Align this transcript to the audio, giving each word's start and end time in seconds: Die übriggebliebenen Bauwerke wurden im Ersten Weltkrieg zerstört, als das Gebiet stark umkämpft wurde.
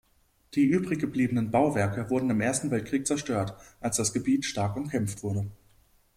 Die 0.55 0.65
übriggebliebenen 0.65 1.51
Bauwerke 1.51 2.09
wurden 2.09 2.31
im 2.31 2.41
Ersten 2.41 2.71
Weltkrieg 2.71 3.05
zerstört, 3.05 3.55
als 3.81 3.97
das 3.97 4.13
Gebiet 4.13 4.45
stark 4.45 4.75
umkämpft 4.75 5.21
wurde. 5.21 5.45